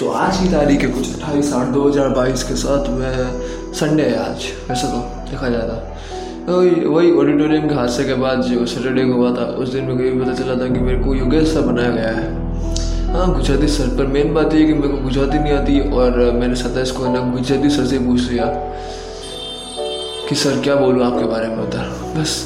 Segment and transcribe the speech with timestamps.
[0.00, 4.02] तो आज की तारीख है कुछ अट्ठाईस आठ दो हज़ार बाईस के साथ मैं संडे
[4.02, 4.98] है आज, वैसे तो
[5.30, 9.44] देखा जाए तो। वही वही ऑडिटोरियम के हादसे के बाद जो सैटरडे को हुआ था,
[9.54, 13.12] उस दिन मेरे को पता चला था कि मेरे को योगेश सा बनाया गया है।
[13.12, 16.54] हाँ गुजराती सर, पर मेन बात ये कि मेरे को गुजराती नहीं आती और मैंने
[16.54, 18.46] सताइस को ना गुजराती सर से पूछ लिया
[20.28, 22.38] कि सर क्या बोलूँ आपके बारे में उधर। बस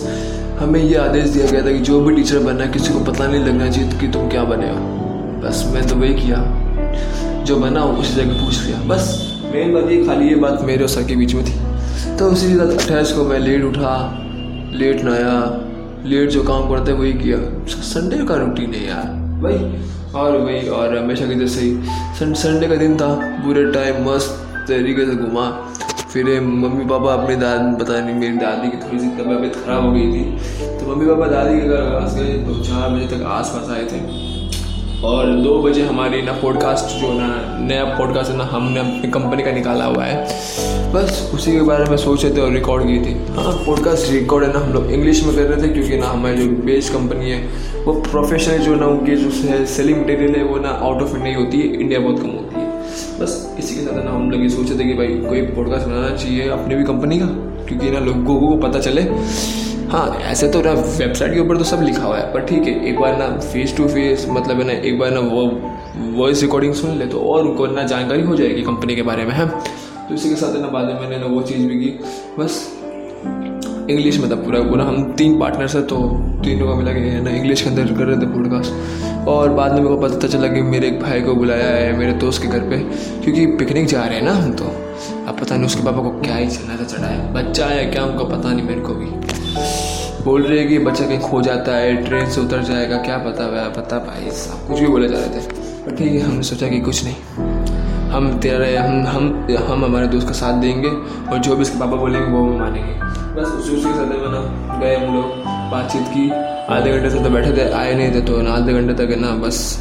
[0.61, 3.27] हमें ये आदेश दिया गया था कि जो भी टीचर बनना है, किसी को पता
[3.27, 4.77] नहीं लगना चाहिए कि तुम क्या बने हो।
[5.41, 6.45] बस मैं तो वही किया।
[7.45, 9.05] जो बना उसी जगह पूछ लिया। बस,
[9.55, 12.55] मेन बात ये, खाली ये बात मेरे और सर के बीच में थी। तो उसी
[12.55, 13.96] तरह अट्ठाईस को मैं लेट उठा,
[14.74, 15.36] लेट नहाया,
[16.06, 19.05] लेट जो काम करते वही किया। संडे का रूटीन है यार।
[19.42, 19.59] भाई
[20.14, 24.30] और वही, और हमेशा की जैसे ही। संडे का दिन था, पूरे टाइम मस्त
[24.69, 25.50] तरीके से घुमा।
[26.12, 29.92] फिर मम्मी पापा अपनी दादी पता नहीं, मेरी दादी की थोड़ी सी तबीयत खराब हो
[29.92, 30.24] गई थी।
[30.78, 33.84] तो मम्मी पापा दादी के घर पास गए तो चार बजे तक आस पास आए
[33.84, 33.98] थे।
[35.04, 37.26] और दो बजे हमारी ना पॉडकास्ट जो ना
[37.60, 41.84] नया पॉडकास्ट है ना हमने अपनी कंपनी का निकाला हुआ है। बस उसी के बारे
[41.84, 44.91] में सोच रहे थे और रिकॉर्ड की थी। हाँ पॉडकास्ट रिकॉर्ड है ना, हम लोग
[44.91, 47.38] इंग्लिश में कर रहे थे क्योंकि ना हमारी जो बेस कंपनी है,
[47.84, 51.39] वो प्रोफेशनल जो ना उनकी जो है सेलिंग मटेरियल है, वो ना आउट ऑफ़ इंडिया
[51.39, 52.66] होती है इंडिया बहुत कम होती है।
[53.20, 56.16] बस इसी के साथ ना हम लोग ये सोचे थे कि भाई कोई पॉडकास्ट बनाना
[56.16, 57.27] चाहिए अपनी भी कंपनी का,
[57.68, 59.02] क्योंकि ना लोगों को पता चले।
[59.95, 62.73] हाँ ऐसे तो ना वेबसाइट के ऊपर तो सब लिखा हुआ है, पर ठीक है,
[62.89, 65.45] एक बार ना फेस टू फेस मतलब है ना, एक बार ना वो
[66.17, 69.33] वॉइस रिकॉर्डिंग सुन ले तो और उनको ना जानकारी हो जाएगी कंपनी के बारे में,
[69.34, 69.47] है?
[69.47, 71.91] तो इसी के साथ ना, बाद में मैंने ना वो चीज़ भी की,
[72.39, 72.56] बस
[73.91, 75.97] इंग्लिश में था पूरा पूरा, हम तीन पार्टनर्स हैं तो
[76.45, 79.81] तीनों का मिला के ना इंग्लिश के अंदर कर रहे थे पॉडकास्ट और बाद में
[79.81, 82.69] मेरे को पता चला कि मेरे एक भाई को बुलाया है, मेरे दोस्त के घर
[82.70, 82.79] पे,
[83.23, 84.75] क्योंकि पिकनिक जा रहे हैं ना हम तो।
[85.29, 88.25] अब पता नहीं उसके पापा को क्या ही चलना था, चढ़ाया बच्चा है क्या उनको
[88.27, 89.33] पता नहीं मेरे को भी।
[90.24, 93.47] बोल रहे हैं कि बच्चा कहीं खो जाता है, ट्रेन से उतर जाएगा, क्या पता
[93.50, 96.69] भाई पता भाई सब कुछ भी बोले जा रहे थे। पर ठीक है, हमने सोचा
[96.69, 97.14] कि कुछ नहीं।
[98.11, 101.96] हम तेरे, हम हम हम हमारे दोस्त का साथ देंगे और जो भी इसके पापा
[101.96, 102.92] बोलेंगे, वो हम मानेंगे।
[103.34, 105.24] बस उसी उसी के साथ में ना, गए हम लोग,
[105.70, 106.30] बातचीत की।
[106.74, 109.30] आधे घंटे से तो बैठे थे, आए नहीं थे तो ना आधे घंटे तक ना,
[109.36, 109.79] बस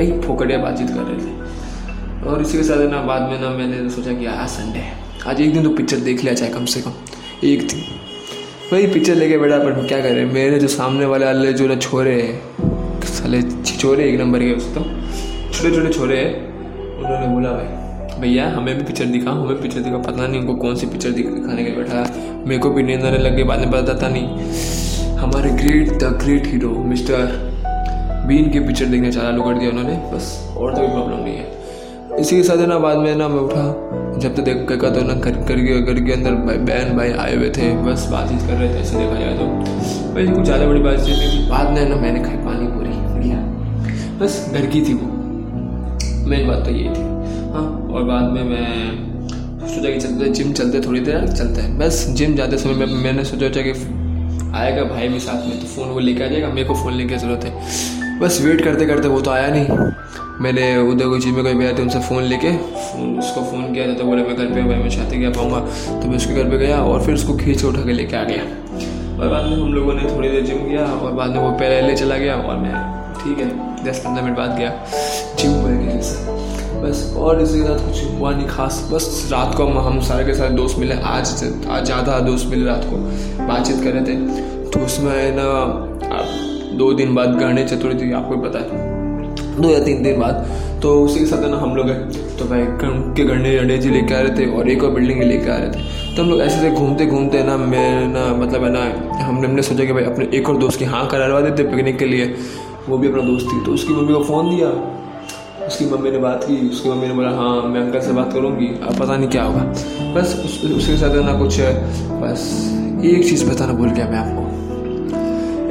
[0.00, 3.88] एक फोकड़िया बातचीत कर रहे थे। और इसी के साथ ना, बाद में ना, मैंने
[3.90, 4.86] सोचा कि आज संडे
[5.26, 6.92] आज एक दिन तो पिक्चर देख लिया चाहे कम से कम,
[7.44, 8.07] एक दिन।
[8.72, 12.12] वही पिक्चर लेके बैठा पर क्या करें मेरे जो सामने वाले वाले जो ना छोरे
[12.14, 12.34] हैं,
[13.02, 16.32] साले छोरे एक नंबर के उस तो छोटे छोटे छोरे हैं,
[16.98, 20.76] उन्होंने बोला भाई भैया, हमें भी पिक्चर दिखा हमें पिक्चर दिखा पता नहीं उनको कौन
[20.76, 22.04] सी पिक्चर दिखाने के बैठा
[22.46, 26.12] मेरे को भी नींद आने लग गई, बाद में पता था नहीं। हमारे great the
[26.22, 27.24] great hero mister
[28.28, 31.57] Bean की पिक्चर देखने चालू कर दिया उन्होंने, बस, और तो कोई प्रॉब्लम नहीं है।
[32.18, 35.14] इसी के साथ ना, बाद में ना, मैं उठा। जब तो देख कर तो ना
[35.14, 38.54] घर घर के घर के अंदर भाई, बहन भाई आए हुए थे, बस बातचीत कर
[38.54, 39.44] रहे थे, ऐसे देखा जाए तो।
[40.14, 43.36] भाई, कुछ ज़्यादा बड़ी बातचीत नहीं थी। बाद में ना, मैंने खाई पानी पूरी, बढ़िया।
[44.18, 45.06] बस घर की थी वो।
[46.28, 47.02] मेन बात तो यही थी।
[47.52, 52.06] हाँ और बाद में मैं सोचा कि चलते जिम चलते थोड़ी देर, चलते हैं। बस
[52.10, 53.72] जिम जाते समय में, मैंने सोचा कि
[54.56, 57.08] आएगा भाई भी साथ में तो फ़ोन वो लेके आ जाएगा। मेरे को फ़ोन लेने
[57.08, 57.52] की ज़रूरत है।
[58.20, 59.66] बस वेट करते करते वो तो आया नहीं।
[60.40, 63.86] मैंने उधर कोई चीज़ में कोई गया था उनसे फ़ोन लेके फ़ोन उसको फ़ोन किया
[63.88, 65.60] था तो बोले, मैं घर पे भाई, मैं शादी क्या पाऊँगा
[66.00, 68.42] तो मैं उसके घर पे गया और फिर उसको खींच उठा के लेके आ गया।
[69.18, 71.94] और बाद में हम लोगों ने थोड़ी देर जिम किया और बाद में वो पहले
[71.96, 72.74] चला गया और मैं,
[73.14, 73.48] ठीक है,
[73.84, 74.70] दस पंद्रह मिनट बाद गया।
[75.38, 76.00] जिम में
[76.82, 80.54] बस, और इसके साथ कुछ हुआ नहीं खास। बस रात को हम सारे के सारे
[80.54, 81.32] दोस्त मिले। आज
[81.68, 82.96] आज ज़्यादा दोस्त मिले रात को।
[83.46, 85.48] बातचीत कर रहे थे। तो उसमें ना
[86.76, 88.86] दो दिन बाद गणेश चतुर्थी आपको पता है।
[89.60, 90.46] दो या तीन दिन बाद।
[90.82, 91.88] तो उसी के साथ ना हम लोग
[92.38, 92.62] तो भाई
[93.14, 95.56] के गंडे अंडे जी लेके आ रहे थे और एक और बिल्डिंग में लेके आ
[95.56, 99.24] रहे थे। तो हम लोग ऐसे ऐसे घूमते घूमते ना मैं ना मतलब है ना
[99.24, 102.04] हमने हमने सोचा कि भाई अपने एक और दोस्त की हाँ करवा देते पिकनिक के
[102.04, 102.34] लिए।
[102.88, 104.68] वो भी अपना दोस्त थी। तो उसकी मम्मी को फ़ोन दिया।
[105.66, 108.66] उसकी मम्मी ने बात की। उसकी मम्मी ने बोला हाँ मैं अंकल से बात करूँगी।
[108.66, 109.62] अब पता नहीं क्या होगा।
[110.14, 111.60] बस उस, उसके साथ ना कुछ
[112.22, 112.70] बस
[113.04, 114.57] एक चीज़ बताना भूल गया मैं आपको।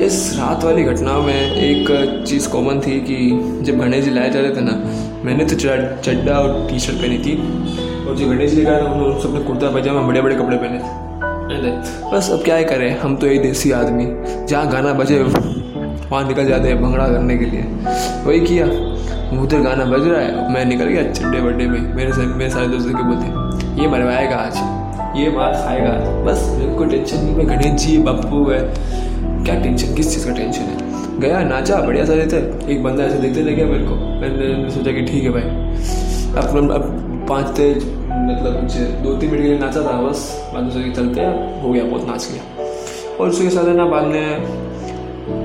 [0.06, 1.88] इस रात वाली घटना में एक
[2.28, 3.16] चीज़ कॉमन थी कि
[3.66, 4.72] जब गणेश जी लाए जा रहे थे ना
[5.26, 7.34] मैंने तो चड्डा और टी शर्ट पहनी थी।
[8.06, 11.72] और जो गणेश जी लेकर उन्होंने सबने कुर्ता पैजामा बड़े बड़े कपड़े पहने थे।
[12.12, 14.06] बस अब क्या ही करें हम तो यही देसी आदमी।
[14.46, 17.64] जहाँ गाना बजे वहाँ निकल जाते हैं भंगड़ा करने के लिए।
[18.26, 18.66] वही किया।
[19.42, 22.68] उधर गाना बज रहा है मैं निकल गया चड्डे बड्डे में। मेरे से मेरे सारे
[22.68, 25.92] दोस्तों के बोलते ये मरवाएगा आज ये बात खाएगा
[26.24, 28.62] बस मेरे को टेंशन नहीं मैं गणेश जी बप्पू है।
[29.46, 31.20] क्या टेंशन किस चीज़ का टेंशन है?
[31.20, 35.02] गया, नाचा, बढ़िया सा रहते एक बंदा ऐसे देखते लगे मेरे को। मैंने सोचा कि
[35.02, 35.42] ठीक है भाई।
[36.38, 37.70] अब अब पाँच थे
[38.28, 38.74] मतलब कुछ
[39.04, 42.08] दो तीन मिनट के लिए नाचा था, बस। बाद सोचा चलते हैं। हो गया, बहुत
[42.08, 42.66] नाच गया
[43.16, 44.44] और उसके साथ है ना, बाद में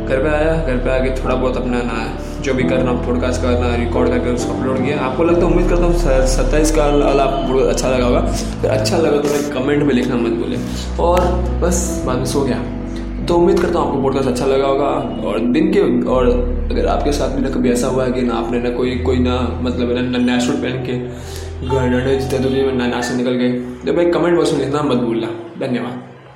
[0.07, 2.05] घर पे आया। घर पे आके थोड़ा बहुत अपना ना,
[2.43, 5.85] जो भी करना पॉडकास्ट करना रिकॉर्ड करके उसको अपलोड किया। आपको लगता है, उम्मीद करता
[5.85, 8.21] हूँ सत्ताईस का वाला आपको अच्छा लगा होगा।
[8.61, 10.57] फिर अच्छा लगा तो मैं कमेंट में लिखना मत बोले
[11.03, 11.21] और
[11.63, 12.63] बस, बाद में सो गया।
[13.29, 14.89] तो उम्मीद करता हूँ आपको पॉडकास्ट अच्छा लगा होगा।
[15.29, 15.81] और दिन के
[16.11, 16.29] और
[16.73, 19.19] अगर आपके साथ भी ना कभी ऐसा हुआ है कि ना आपने ना कोई कोई
[19.19, 20.99] ना मतलब ना सूट पहन के
[21.69, 23.53] घर डंडे जितने दूरी में ना से निकल गए
[23.87, 25.29] तो भाई कमेंट बॉक्स में लिखना मत भूलना।
[25.61, 26.02] धन्यवाद।